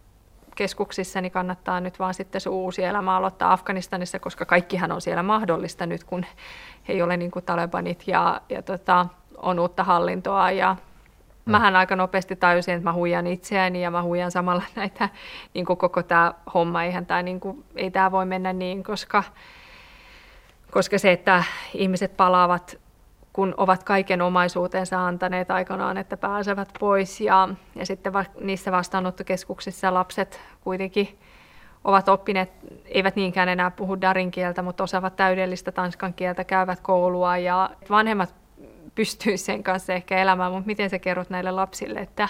[0.60, 5.22] keskuksissa, niin kannattaa nyt vaan sitten se uusi elämä aloittaa Afganistanissa, koska kaikkihan on siellä
[5.22, 6.26] mahdollista nyt, kun
[6.88, 10.50] he ei ole niin kuin Talebanit ja, ja tota, on uutta hallintoa.
[10.50, 10.76] Ja
[11.44, 15.08] Mähän aika nopeasti tajusin, että mä huijan itseäni ja mä huijan samalla näitä,
[15.54, 19.22] niin kuin koko tämä homma, eihän tämä, niin kuin, ei tämä voi mennä niin, koska,
[20.70, 21.44] koska se, että
[21.74, 22.78] ihmiset palaavat
[23.32, 27.20] kun ovat kaiken omaisuutensa antaneet aikanaan, että pääsevät pois.
[27.20, 31.18] Ja, ja sitten va, niissä vastaanottokeskuksissa lapset kuitenkin
[31.84, 32.50] ovat oppineet,
[32.84, 38.34] eivät niinkään enää puhu darin kieltä, mutta osaavat täydellistä tanskan kieltä, käyvät koulua ja vanhemmat
[38.94, 42.28] pystyisivät sen kanssa ehkä elämään, mutta miten sä kerrot näille lapsille, että,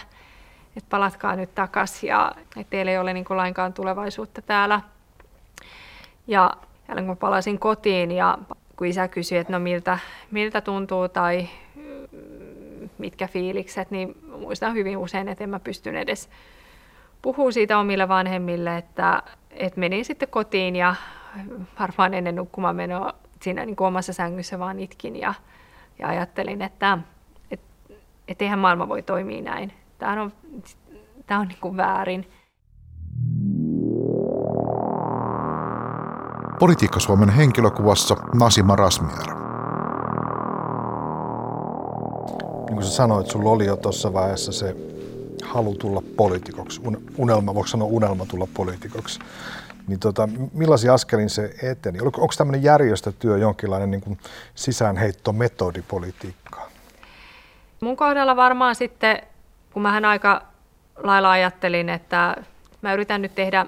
[0.76, 4.80] että palatkaa nyt takaisin ja että teillä ei ole niin kuin lainkaan tulevaisuutta täällä.
[6.26, 6.50] Ja
[6.88, 8.38] jälleen kun palasin kotiin ja
[8.80, 9.98] kun isä kysyi, että no miltä,
[10.30, 16.30] miltä tuntuu tai mm, mitkä fiilikset, niin muistan hyvin usein, että en mä pystyn edes
[17.22, 20.94] puhua siitä omille vanhemmille, että, että menin sitten kotiin ja
[21.80, 25.34] varmaan ennen nukkumaan menoa siinä niin omassa sängyssä vaan itkin ja,
[25.98, 26.98] ja ajattelin, että
[27.50, 27.60] et,
[28.28, 29.72] et eihän maailma voi toimia näin.
[29.98, 30.32] Tämä on,
[31.26, 32.30] tämä on niin kuin väärin.
[36.60, 39.26] Politiikka Suomen henkilökuvassa Nasima Rasmier.
[42.66, 44.76] Niin kuin sä sanoit, sulla oli jo tuossa vaiheessa se
[45.44, 46.80] halu tulla poliitikoksi,
[47.18, 49.20] unelma, voiko sanoa unelma tulla poliitikoksi.
[49.88, 52.00] Niin tota, millaisia askelin se eteni?
[52.00, 54.18] Onko, onko tämmöinen järjestötyö jonkinlainen niin kuin
[54.54, 56.66] sisäänheittometodi politiikkaa?
[57.80, 59.22] Mun kohdalla varmaan sitten,
[59.72, 60.42] kun mähän aika
[60.96, 62.36] lailla ajattelin, että
[62.82, 63.66] mä yritän nyt tehdä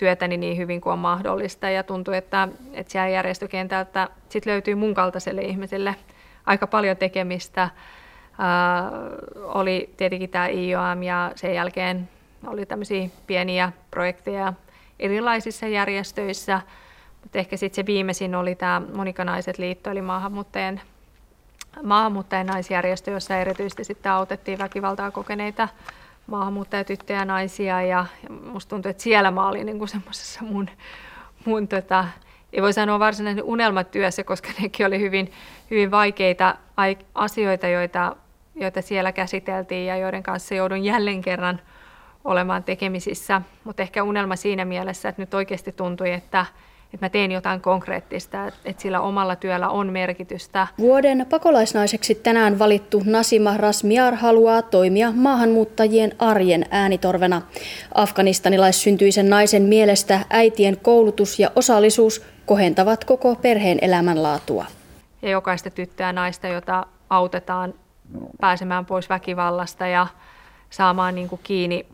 [0.00, 4.94] työtäni niin hyvin kuin on mahdollista ja tuntuu, että, että siellä järjestökentältä sit löytyy mun
[4.94, 5.96] kaltaiselle ihmiselle
[6.46, 7.62] aika paljon tekemistä.
[7.62, 7.70] Äh,
[9.36, 12.08] oli tietenkin tämä IOM ja sen jälkeen
[12.46, 14.52] oli tämmöisiä pieniä projekteja
[14.98, 16.60] erilaisissa järjestöissä,
[17.22, 20.80] mutta ehkä sitten se viimeisin oli tämä Monikanaiset liitto, eli maahanmuuttajien,
[21.82, 25.68] maahanmuuttajien naisjärjestö, jossa erityisesti sitten autettiin väkivaltaa kokeneita
[26.30, 28.06] maahanmuuttajatyttöjä ja naisia ja,
[28.52, 30.70] musta tuntuu, että siellä mä olin niin semmoisessa mun,
[31.44, 32.04] mun tota,
[32.52, 35.32] ei voi sanoa varsinaisen unelmatyössä, koska nekin oli hyvin,
[35.70, 36.54] hyvin vaikeita
[37.14, 38.16] asioita, joita,
[38.54, 41.60] joita siellä käsiteltiin ja joiden kanssa joudun jälleen kerran
[42.24, 43.42] olemaan tekemisissä.
[43.64, 46.46] Mutta ehkä unelma siinä mielessä, että nyt oikeasti tuntui, että,
[46.94, 50.66] että mä teen jotain konkreettista, että sillä omalla työllä on merkitystä.
[50.78, 57.42] Vuoden pakolaisnaiseksi tänään valittu Nasima Rasmiar haluaa toimia maahanmuuttajien arjen äänitorvena.
[57.94, 64.64] Afganistanilaissyntyisen naisen mielestä äitien koulutus ja osallisuus kohentavat koko perheen elämänlaatua.
[65.22, 67.74] Ja jokaista tyttöä ja naista, jota autetaan
[68.40, 70.06] pääsemään pois väkivallasta ja
[70.70, 71.86] saamaan niin kuin kiinni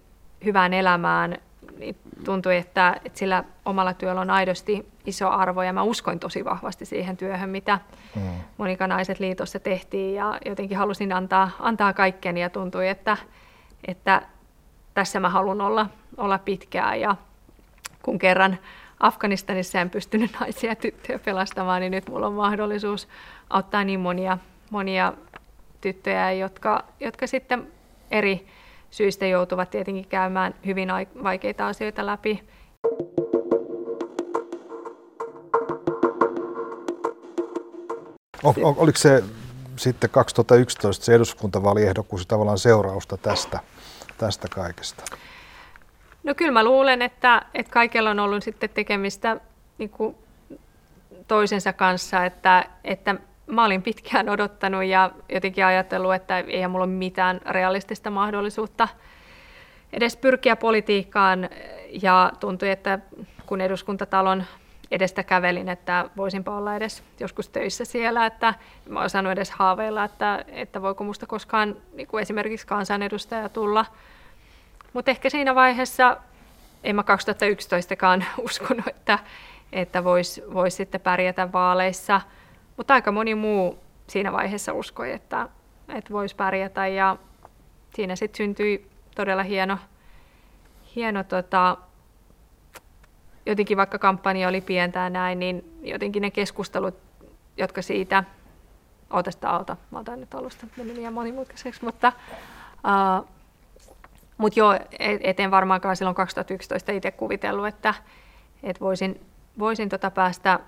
[0.44, 1.38] hyvään elämään,
[1.78, 6.44] niin tuntui, että, että sillä omalla työllä on aidosti iso arvo ja mä uskoin tosi
[6.44, 7.78] vahvasti siihen työhön, mitä
[8.16, 8.22] mm.
[8.56, 13.16] Monikanaiset liitossa tehtiin ja jotenkin halusin antaa, antaa kaikkeni ja tuntui, että,
[13.88, 14.22] että
[14.94, 15.86] tässä mä haluan olla,
[16.16, 17.16] olla pitkään ja
[18.02, 18.58] kun kerran
[19.00, 23.08] Afganistanissa en pystynyt naisia ja tyttöjä pelastamaan, niin nyt mulla on mahdollisuus
[23.50, 24.38] auttaa niin monia,
[24.70, 25.12] monia
[25.80, 27.72] tyttöjä, jotka, jotka sitten
[28.10, 28.46] eri
[28.96, 30.88] syistä joutuvat tietenkin käymään hyvin
[31.22, 32.42] vaikeita asioita läpi.
[38.42, 39.24] Ol, oliko se
[39.76, 43.60] sitten 2011 se eduskuntavaaliehdokkuus tavallaan seurausta tästä,
[44.18, 45.04] tästä kaikesta?
[46.24, 49.40] No kyllä mä luulen, että, että kaikella on ollut sitten tekemistä
[49.78, 50.16] niin kuin
[51.28, 53.14] toisensa kanssa, että, että
[53.46, 58.88] mä olin pitkään odottanut ja jotenkin ajatellut, että ei mulla ole mitään realistista mahdollisuutta
[59.92, 61.48] edes pyrkiä politiikkaan
[62.02, 62.98] ja tuntui, että
[63.46, 64.44] kun eduskuntatalon
[64.90, 68.54] edestä kävelin, että voisinpa olla edes joskus töissä siellä, että
[68.88, 73.86] mä osannut edes haaveilla, että, että voiko musta koskaan niin kuin esimerkiksi kansanedustaja tulla.
[74.92, 76.16] Mutta ehkä siinä vaiheessa,
[76.84, 79.18] en mä 2011kaan uskonut, että,
[79.72, 82.20] että voisi vois sitten pärjätä vaaleissa–
[82.76, 85.48] mutta aika moni muu siinä vaiheessa uskoi, että,
[85.94, 86.86] että voisi pärjätä.
[86.86, 87.16] Ja
[87.94, 89.78] siinä sitten syntyi todella hieno,
[90.96, 91.76] hieno tota,
[93.46, 96.94] jotenkin vaikka kampanja oli pientää näin, niin jotenkin ne keskustelut,
[97.56, 98.24] jotka siitä,
[99.10, 102.12] ota sitä alta, mä otan nyt alusta, meni liian monimutkaiseksi, mutta
[102.68, 103.28] uh,
[104.38, 104.78] mut joo,
[105.20, 107.94] et en varmaankaan silloin 2011 itse kuvitellut, että,
[108.62, 109.20] että voisin,
[109.58, 110.60] voisin tota päästä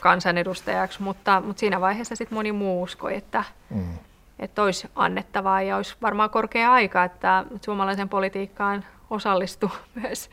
[0.00, 3.98] kansanedustajaksi, mutta, mutta siinä vaiheessa sitten moni muu uskoi, että, mm.
[4.38, 9.70] että olisi annettavaa ja olisi varmaan korkea aika, että suomalaisen politiikkaan osallistui
[10.02, 10.30] myös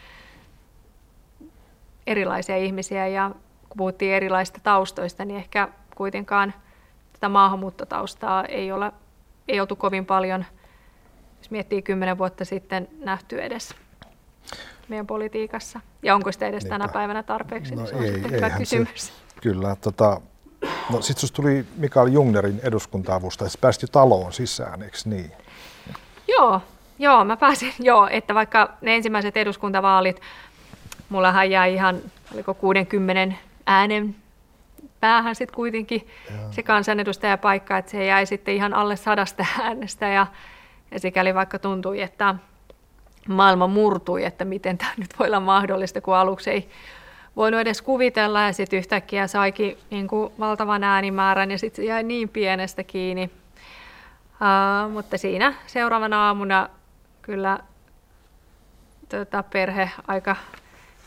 [2.08, 3.32] erilaisia ihmisiä ja
[3.70, 6.54] kun puhuttiin erilaisista taustoista, niin ehkä kuitenkaan
[7.14, 8.92] tätä maahanmuuttotaustaa ei, ole,
[9.48, 10.46] ei oltu kovin paljon,
[11.38, 13.76] jos miettii kymmenen vuotta sitten, nähty edes
[14.90, 15.80] meidän politiikassa.
[16.04, 16.74] Ja onko sitä edes Niinpä.
[16.74, 17.76] tänä päivänä tarpeeksi?
[17.76, 19.08] No se on ei, sitten hyvä kysymys.
[19.08, 19.76] Se, kyllä.
[19.76, 20.22] Tota,
[20.92, 25.32] no sitten tuli Mikael Jungnerin eduskunta-avusta, että pääsit jo taloon sisään, eikö niin?
[26.28, 26.62] Joo,
[27.00, 30.22] joo, mä pääsin, joo, että vaikka ne ensimmäiset eduskuntavaalit,
[31.10, 32.00] mullahan jäi ihan,
[32.34, 34.16] oliko 60 äänen
[35.00, 36.52] päähän sitten kuitenkin Joo.
[36.52, 40.28] se kansanedustajapaikka, että se jäi sitten ihan alle sadasta äänestä ja,
[40.92, 42.36] ja sikäli vaikka tuntui, että
[43.28, 46.70] maailma murtui, että miten tämä nyt voi olla mahdollista, kun aluksi ei
[47.36, 52.30] voinut edes kuvitella ja sitten yhtäkkiä saikin niin kuin valtavan äänimäärän ja sitten jäi niin
[52.30, 53.30] pienestä kiinni.
[54.34, 56.70] Uh, mutta siinä seuraavana aamuna
[57.22, 57.60] kyllä
[59.10, 60.36] tota, perhe aika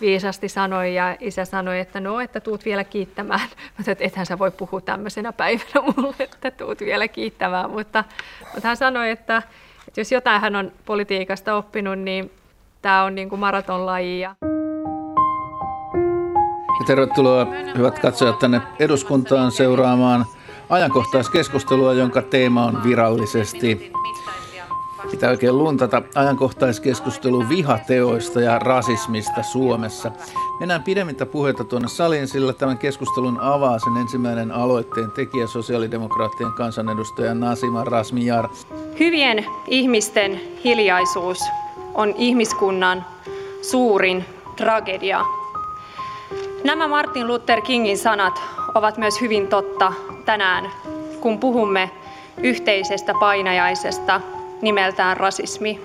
[0.01, 3.41] viisasti sanoi ja isä sanoi, että no, että tuut vielä kiittämään.
[3.77, 7.71] Mutta että ethän sä voi puhua tämmöisenä päivänä mulle, että tuut vielä kiittämään.
[7.71, 8.05] Mutta,
[8.55, 9.43] mutta hän sanoi, että,
[9.89, 12.33] että jos jotain hän on politiikasta oppinut, niin
[12.83, 14.21] tämä on niin kuin maratonlaji.
[14.21, 14.56] Ja...
[16.87, 17.47] Tervetuloa
[17.79, 20.27] hyvät katsojat tänne eduskuntaan seuraamaan
[20.69, 23.93] ajankohtaiskeskustelua, jonka teema on virallisesti
[25.11, 30.11] Pitää oikein luntata ajankohtaiskeskustelu vihateoista ja rasismista Suomessa.
[30.61, 37.35] Mennään pidemmittä puheita tuonne saliin, sillä tämän keskustelun avaa sen ensimmäinen aloitteen tekijä sosiaalidemokraattien kansanedustaja
[37.35, 38.49] Nasima Rasmijar.
[39.01, 41.39] Hyvien ihmisten hiljaisuus
[41.95, 43.07] on ihmiskunnan
[43.62, 44.25] suurin
[44.57, 45.21] tragedia.
[46.66, 48.42] Nämä Martin Luther Kingin sanat
[48.74, 49.92] ovat myös hyvin totta
[50.24, 50.70] tänään,
[51.20, 51.90] kun puhumme
[52.42, 54.20] yhteisestä painajaisesta–
[54.62, 55.81] nimeltään rasismi.–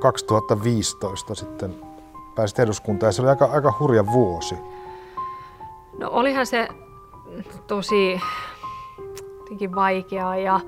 [0.00, 1.74] 2015 sitten
[2.34, 4.54] pääsit eduskuntaan ja se oli aika, aika hurja vuosi.
[5.98, 6.68] No olihan se
[7.66, 8.20] tosi
[9.74, 10.60] vaikeaa ja,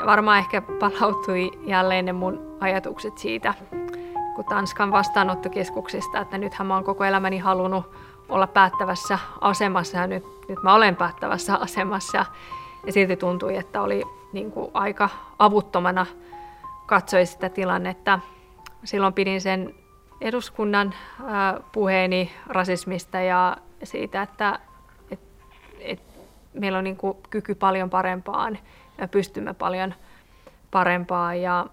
[0.00, 3.54] ja varmaan ehkä palautui jälleen ne mun ajatukset siitä,
[4.34, 7.90] kun Tanskan vastaanottokeskuksista, että nythän mä oon koko elämäni halunnut
[8.28, 12.24] olla päättävässä asemassa ja nyt, nyt mä olen päättävässä asemassa.
[12.86, 16.06] Ja silti tuntui, että oli niin kuin aika avuttomana
[16.86, 18.20] katsoi sitä tilannetta.
[18.84, 19.74] Silloin pidin sen
[20.20, 20.94] eduskunnan
[21.72, 24.58] puheeni rasismista ja siitä, että
[25.10, 25.20] et,
[25.80, 26.00] et
[26.52, 28.58] meillä on niin kuin kyky paljon parempaan
[28.98, 29.94] ja pystymme paljon
[30.70, 31.40] parempaan.
[31.40, 31.66] Ja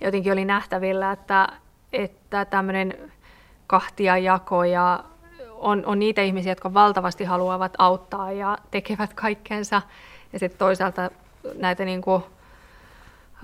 [0.00, 1.48] jotenkin oli nähtävillä, että,
[1.92, 3.12] että tämmöinen
[3.66, 5.04] kahtiajako ja
[5.50, 9.82] on, on niitä ihmisiä, jotka valtavasti haluavat auttaa ja tekevät kaikkensa.
[10.32, 11.10] Ja sitten toisaalta
[11.54, 12.22] näitä niin kuin,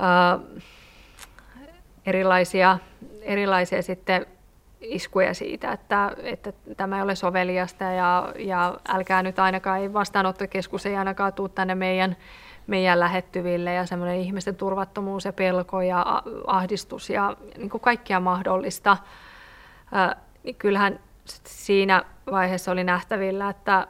[0.03, 0.63] äh,
[2.07, 2.79] erilaisia,
[3.23, 4.27] erilaisia sitten
[4.81, 10.87] iskuja siitä, että, että tämä ei ole soveliasta ja, ja älkää nyt ainakaan, ei vastaanottokeskus
[10.87, 12.17] ei ainakaan tule tänne meidän,
[12.67, 18.97] meidän lähettyville ja semmoinen ihmisten turvattomuus ja pelko ja ahdistus ja niin kuin kaikkia mahdollista.
[20.45, 21.01] Niin kyllähän
[21.45, 23.87] siinä vaiheessa oli nähtävillä, että,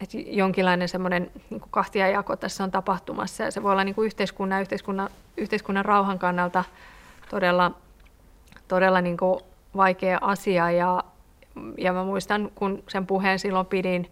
[0.00, 4.60] että jonkinlainen semmoinen niin kahtiajako tässä on tapahtumassa ja se voi olla niin kuin yhteiskunnan,
[4.60, 6.64] yhteiskunnan, yhteiskunnan rauhan kannalta
[7.30, 7.70] todella,
[8.68, 9.40] todella niin kuin
[9.76, 11.04] vaikea asia ja,
[11.78, 14.10] ja mä muistan, kun sen puheen silloin pidin,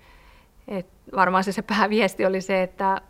[0.69, 3.01] että varmaan se, se pääviesti oli se, että,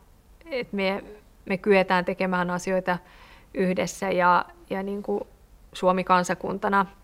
[0.61, 1.05] että me,
[1.45, 2.99] me kyetään tekemään asioita
[3.55, 5.21] yhdessä ja, ja niin kuin
[5.73, 6.87] Suomi kansakuntana–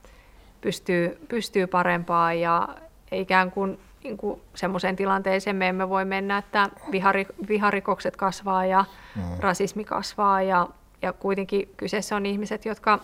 [0.61, 2.69] pystyy, pystyy parempaan ja
[3.13, 8.85] ikään kuin, niin kuin semmoiseen tilanteeseen me emme voi mennä, että vihari, viharikokset kasvaa ja
[9.17, 9.23] mm.
[9.41, 10.69] rasismi kasvaa ja,
[11.03, 12.99] ja kuitenkin kyseessä on ihmiset, jotka,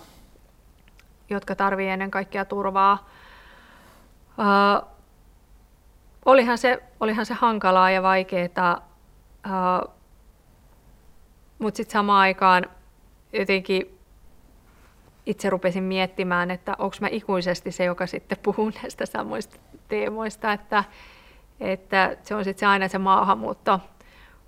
[1.31, 3.09] jotka tarvitsevat ennen kaikkea turvaa.
[4.39, 4.89] Uh,
[6.25, 8.89] olihan, se, olihan se hankalaa ja vaikeaa,
[9.47, 9.91] uh,
[11.65, 12.67] mutta sitten samaan aikaan
[13.33, 13.99] jotenkin
[15.27, 19.57] itse rupesin miettimään, että onko mä ikuisesti se, joka sitten puhuu näistä samoista
[19.89, 20.85] teemoista, että,
[21.61, 23.81] että se on sitten aina se maahanmuutto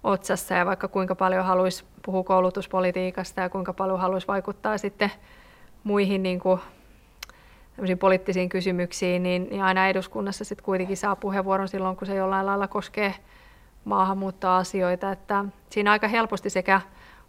[0.05, 5.11] otsassa ja vaikka kuinka paljon haluaisi puhua koulutuspolitiikasta ja kuinka paljon haluaisi vaikuttaa sitten
[5.85, 6.61] muihin niin kuin,
[8.00, 12.68] poliittisiin kysymyksiin, niin, niin aina eduskunnassa sitten kuitenkin saa puheenvuoron silloin, kun se jollain lailla
[12.68, 13.14] koskee
[13.85, 15.12] maahanmuuttoasioita.
[15.12, 16.81] Että siinä aika helposti sekä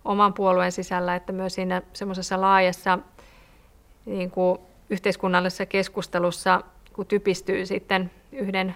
[0.07, 2.99] oman puolueen sisällä että myös siinä semmoisessa laajassa
[4.05, 6.61] niin kuin yhteiskunnallisessa keskustelussa,
[6.93, 8.75] kun typistyy sitten yhden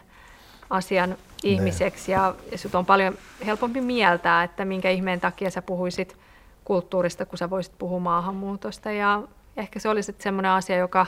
[0.70, 6.18] asian ihmiseksi ja, ja sut on paljon helpompi mieltää, että minkä ihmeen takia sä puhuisit
[6.66, 8.92] kulttuurista, kun sä voisit puhua maahanmuutosta.
[8.92, 9.22] Ja
[9.58, 11.06] ehkä se oli sitten semmoinen asia, joka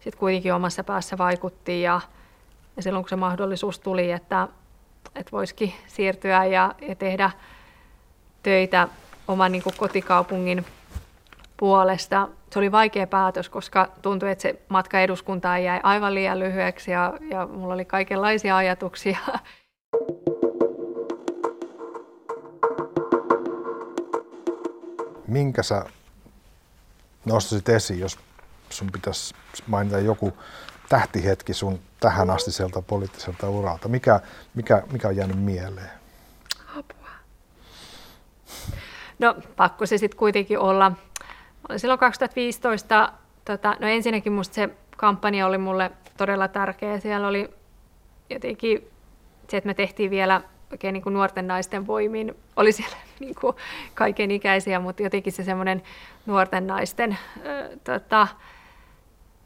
[0.00, 2.00] sitten kuitenkin omassa päässä vaikutti ja,
[2.76, 4.48] ja silloin kun se mahdollisuus tuli, että,
[5.14, 7.30] että voisikin siirtyä ja, ja tehdä
[8.42, 8.88] töitä
[9.28, 10.66] oman niin kotikaupungin
[11.56, 12.28] puolesta.
[12.52, 17.18] Se oli vaikea päätös, koska tuntui, että se matka eduskuntaan jäi aivan liian lyhyeksi ja,
[17.30, 19.18] ja mulla oli kaikenlaisia ajatuksia.
[25.28, 25.84] Minkä sä
[27.24, 28.18] nostasit esiin, jos
[28.70, 29.34] sun pitäisi
[29.66, 30.32] mainita joku
[30.88, 33.88] tähtihetki sun tähän asti sieltä poliittiselta uralta?
[33.88, 34.20] Mikä,
[34.54, 35.90] mikä, mikä on jäänyt mieleen?
[36.68, 37.08] Apua.
[39.18, 40.92] No pakko se sitten kuitenkin olla.
[41.76, 43.12] Silloin 2015,
[43.44, 46.98] tota, no ensinnäkin musta se kampanja oli mulle todella tärkeä.
[46.98, 47.50] Siellä oli
[48.30, 48.90] jotenkin
[49.48, 52.34] se, että me tehtiin vielä oikein niin kuin nuorten naisten voimin.
[52.56, 53.56] Oli siellä niin kuin
[53.94, 55.82] kaiken ikäisiä, mutta jotenkin se semmoinen
[56.26, 57.18] nuorten naisten, äh,
[57.84, 58.28] tota,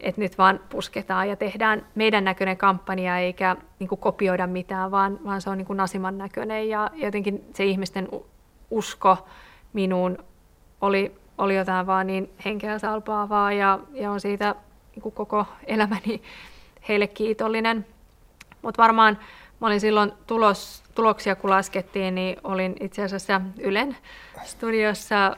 [0.01, 5.19] että nyt vaan pusketaan ja tehdään meidän näköinen kampanja eikä niin kuin kopioida mitään, vaan,
[5.25, 8.09] vaan se on niin kuin Nasiman näköinen ja jotenkin se ihmisten
[8.71, 9.27] usko
[9.73, 10.19] minuun
[10.81, 14.55] oli, oli jotain vaan niin henkeä salpaavaa ja, ja on siitä
[14.97, 16.23] niin koko elämäni
[16.89, 17.87] heille kiitollinen.
[18.63, 19.19] Mutta varmaan
[19.61, 23.97] Mä olin silloin tulos, tuloksia, kun laskettiin, niin olin itse asiassa Ylen
[24.45, 25.35] studiossa äh,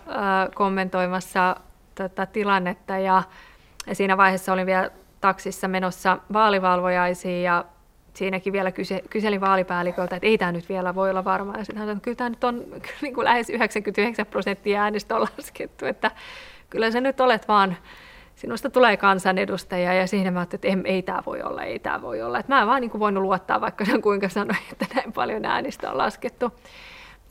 [0.55, 1.57] kommentoimassa
[1.95, 3.23] tota, tilannetta ja,
[3.87, 4.90] ja siinä vaiheessa olin vielä
[5.21, 7.64] taksissa menossa vaalivalvojaisiin ja
[8.14, 11.59] siinäkin vielä kyse, kyselin vaalipäälliköltä, että ei tämä nyt vielä voi olla varmaa.
[11.59, 15.22] Ja sitten että kyllä tämä nyt on kyllä niin kuin lähes 99 prosenttia äänestä on
[15.38, 16.11] laskettu, että
[16.70, 17.77] kyllä sä nyt olet vaan
[18.35, 22.03] sinusta tulee kansanedustaja ja siinä mä ajattelin, että ei, ei tämä voi olla, ei tämä
[22.03, 22.38] voi olla.
[22.38, 25.90] Että mä en vaan niin voinut luottaa, vaikka sen kuinka sanoin, että näin paljon äänistä
[25.90, 26.53] on laskettu.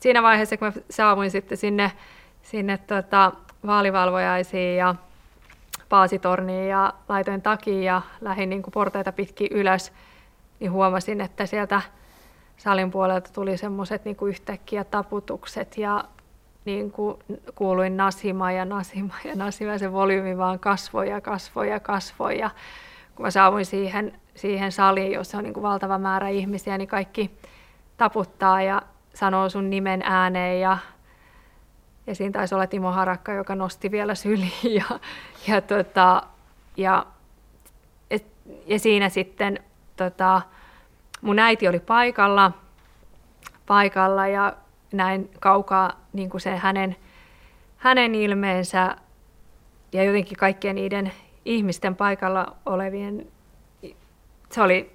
[0.00, 1.92] Siinä vaiheessa, kun mä saavuin sitten sinne,
[2.42, 3.32] sinne tota,
[3.66, 4.94] vaalivalvojaisiin ja
[5.88, 9.92] paasitorniin ja laitoin takia ja lähdin niin kuin portaita pitkin ylös,
[10.62, 11.82] niin huomasin, että sieltä
[12.56, 16.04] salin puolelta tuli semmoiset niin yhtäkkiä taputukset ja
[16.64, 17.16] niin kuin
[17.54, 22.38] kuuluin Nasima ja Nasima ja Nasima, se volyymi vaan kasvoi ja kasvoi ja kasvoi.
[22.38, 22.50] Ja
[23.14, 27.30] kun mä saavuin siihen, siihen saliin, jossa on niin kuin valtava määrä ihmisiä, niin kaikki
[27.96, 28.82] taputtaa ja
[29.14, 30.78] sanoo sun nimen ääneen ja,
[32.06, 35.00] ja siinä taisi olla Timo Harakka, joka nosti vielä syliin ja,
[35.48, 36.22] ja, tota,
[36.76, 37.06] ja,
[38.10, 38.18] ja,
[38.66, 39.58] ja siinä sitten
[40.10, 40.42] tota,
[41.20, 42.52] mun äiti oli paikalla,
[43.66, 44.56] paikalla ja
[44.92, 46.96] näin kaukaa niin kuin se hänen,
[47.76, 48.96] hänen ilmeensä
[49.92, 51.12] ja jotenkin kaikkien niiden
[51.44, 53.26] ihmisten paikalla olevien,
[54.50, 54.92] se oli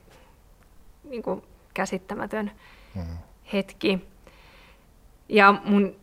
[1.04, 1.44] niin kuin
[1.74, 2.52] käsittämätön
[2.96, 3.18] mm-hmm.
[3.54, 4.08] hetki.
[5.30, 5.96] Ja mun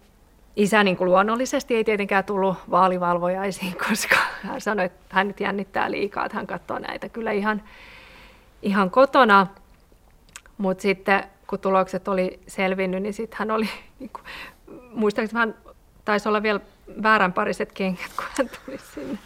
[0.57, 5.91] isä niin kuin luonnollisesti ei tietenkään tullut vaalivalvojaisiin, koska hän sanoi, että hän nyt jännittää
[5.91, 7.63] liikaa, että hän katsoo näitä kyllä ihan,
[8.65, 9.47] ihan kotona.
[10.59, 14.25] Mutta sitten kun tulokset oli selvinnyt, niin sitten hän oli, niin kuin,
[14.93, 15.55] muistaakseni hän
[16.05, 16.61] taisi olla vielä
[17.03, 19.19] vääränpariset kengät, kun hän tuli sinne.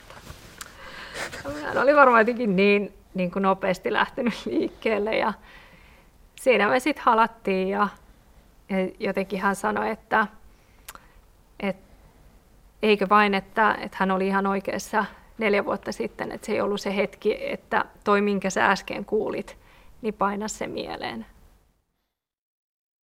[1.65, 5.33] Hän oli varmaan jotenkin niin, niin kuin nopeasti lähtenyt liikkeelle ja
[6.41, 7.89] siinä me sitten halattiin ja,
[8.69, 10.27] ja jotenkin hän sanoi, että,
[11.61, 11.95] että
[12.83, 15.05] eikö vain, että, että hän oli ihan oikeassa
[15.39, 19.57] neljä vuotta sitten, että se ei ollut se hetki, että toi minkä sä äsken kuulit,
[20.03, 21.27] niin paina se mieleen.